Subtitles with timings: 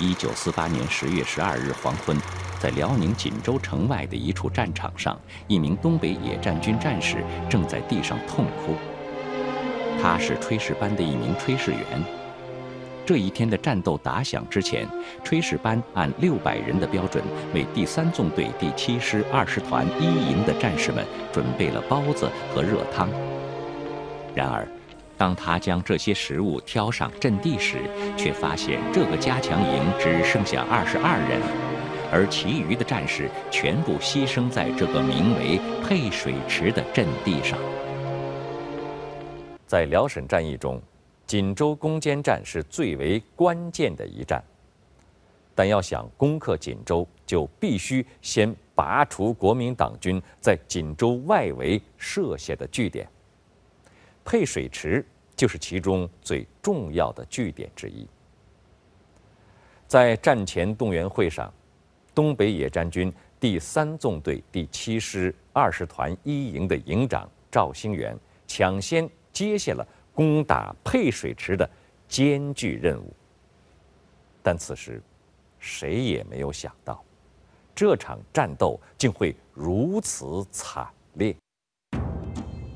[0.00, 2.16] 一九四八年十月十二日黄昏，
[2.60, 5.18] 在辽宁锦州城外的一处战场上，
[5.48, 7.16] 一名东北野战军战士
[7.50, 8.74] 正在地上痛哭。
[10.00, 11.82] 他是炊事班的一名炊事员。
[13.04, 14.86] 这一天的战斗打响之前，
[15.24, 23.08] 炊事班按六百人的标准，为第三纵队第七师二十团一营的战士们准备了包子和热汤。
[24.32, 24.68] 然而，
[25.18, 27.78] 当他将这些食物挑上阵地时，
[28.16, 31.42] 却发现这个加强营只剩下二十二人，
[32.12, 37.58] 而其余的战士全部牺牲在这个名为配水池的阵地上。
[39.66, 40.80] 在辽沈战役中，
[41.26, 44.42] 锦州攻坚战是最为关键的一战。
[45.52, 53.04] 但要想攻克锦州，就必须先拔除国民党军在锦州外围设下的据点。
[54.30, 55.02] 配水池
[55.34, 58.06] 就是其中最重要的据点之一。
[59.86, 61.50] 在战前动员会上，
[62.14, 68.14] 东北野战军第三纵队第七师二十团一营的营长赵兴元
[68.46, 71.66] 抢先接下了攻打配水池的
[72.06, 73.10] 艰巨任务。
[74.42, 75.00] 但此时，
[75.58, 77.02] 谁也没有想到，
[77.74, 81.34] 这场战斗竟会如此惨烈。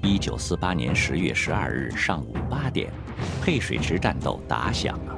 [0.05, 2.93] 一九四八年十月十二日上午八点，
[3.41, 5.17] 配水池战斗打响了。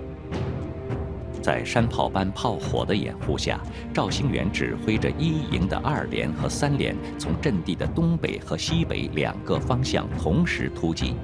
[1.40, 3.58] 在山炮班炮火的掩护下，
[3.94, 11.14] 赵兴元指挥着一营的二连和三连，从阵地的东北和西北两个方向同时突击。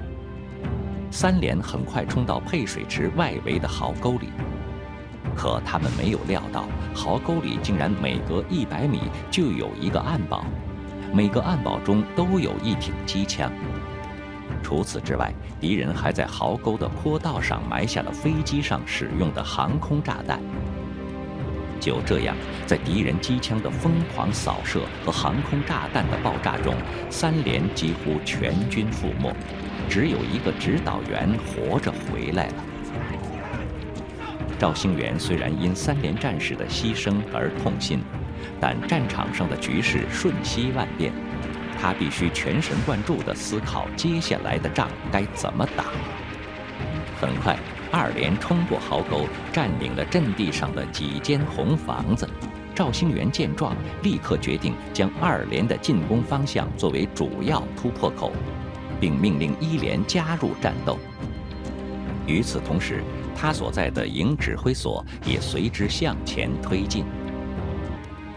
[1.11, 4.29] 三连很快冲到配水池外围的壕沟里，
[5.35, 10.45] 可他们没有料到，壕沟里竟然每隔一百米就有一个暗堡。
[11.13, 13.51] 每个暗堡中都有一挺机枪。
[14.63, 20.39] 除此之外，敌人还在壕沟的坡道上埋下了飞机上使用的航空炸弹。
[21.79, 22.35] 就这样，
[22.65, 26.75] 在敌人机枪的疯狂扫射和航空炸弹的爆炸中，
[27.09, 29.33] 三连几乎全军覆没，
[29.89, 32.53] 只有一个指导员活着回来了。
[34.59, 37.99] 赵兴元虽然因三连战士的牺牲而痛心。
[38.59, 41.11] 但战场上的局势瞬息万变，
[41.79, 45.85] 他必须全神贯注地思考接下来的仗该怎么打。
[47.19, 47.57] 很快，
[47.91, 52.27] 二连冲过壕沟，占领了阵地上的几间红房子。
[52.73, 58.31] 赵兴元见状，立刻决定将二连的进攻方向作为主要突破口，
[58.99, 60.97] 并命令一连加入战斗。
[62.25, 63.03] 与此同时，
[63.35, 67.03] 他所在的营指挥所也随之向前推进。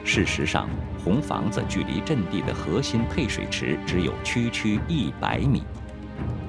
[0.04, 0.68] 事实上，
[1.02, 5.62] 红房子距离阵地的核心配水池只有区区一百米。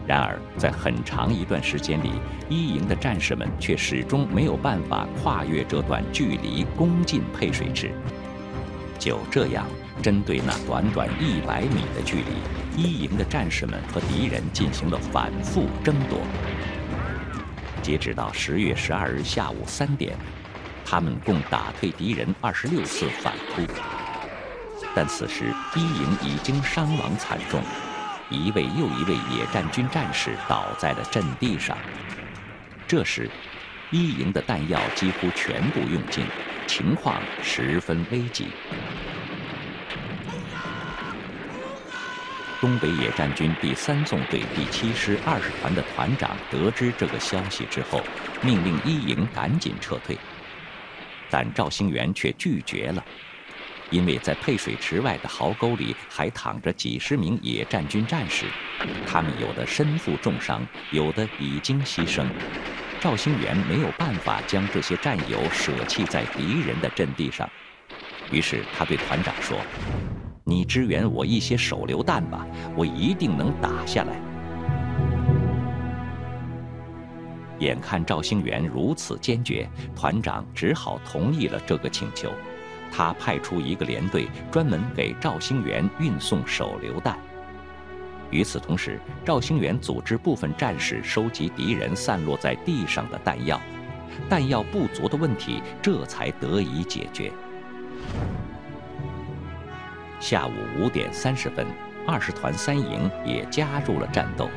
[0.05, 2.11] 然而，在很长一段时间里，
[2.49, 7.89] 一营的战士们却始终没有办法跨越这段距离攻进配水池。
[8.99, 9.65] 就这样，
[10.03, 16.19] 针对那短短一百米的距离，一营的战士们和敌人进行了反复争夺。
[17.81, 20.15] 截止到十月十二日下午三点。
[20.85, 23.63] 他们共打退敌人二十六次反扑，
[24.95, 27.61] 但此时一营已经伤亡惨重，
[28.29, 31.75] 一位又一位野战军战士倒在了阵地上。
[32.87, 33.29] 这时，
[33.89, 36.23] 一营的弹药几乎全部用尽，
[36.67, 38.47] 情况十分危急。
[42.61, 48.01] 东北野战军第三纵队第七师二十团的团长得知这个消息之后，
[48.41, 50.17] 命令一营赶紧撤退。
[51.29, 53.03] 但赵兴元却拒绝了，
[53.89, 58.45] 因为在配水池外的壕沟里还躺着几十名野战军战士，
[59.05, 62.25] 他们有的身负重伤，有的已经牺牲。
[62.99, 67.47] 赵兴元没有办法将这些战友舍弃在敌人的阵地上，
[68.31, 69.59] 于是他对团长说
[70.43, 74.19] ：“你支援我一些手榴弹吧，我一定能打下来。”
[77.59, 82.31] 眼看赵兴元如此坚决，团长只好同意了这个请求。
[82.91, 87.17] 他派出一个连队，专门给赵兴元运送手榴弹。
[88.31, 93.59] 与此同时，赵兴元组织部分战士收集敌人散落在地上的弹药。
[94.29, 97.31] 弹药不足的问题这才得以解决。
[100.19, 101.67] 下午五点三十分，
[102.07, 104.49] 二十团三营也加入了战斗。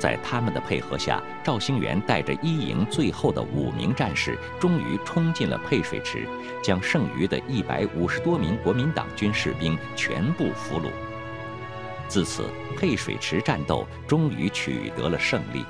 [0.00, 6.26] 在他们的配合下，赵兴元带着一营最后的五名战士，终于冲进了配水池，
[6.62, 10.90] 将剩余的一百五十多名国民党军士兵全部俘虏。
[12.08, 15.64] 自此，配水池战斗终于取得了胜利。